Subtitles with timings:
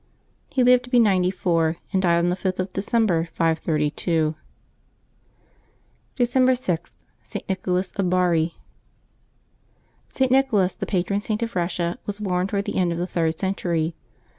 [0.49, 4.33] He lived to be ninety four, and died on the oth of December, 532.
[6.15, 7.47] December 6.— ST.
[7.47, 8.55] NICHOLAS OF BARI.
[10.11, 10.27] [t.
[10.29, 13.93] Nicholas^ the patron Saint of Eussia, was born toward the end of the third century.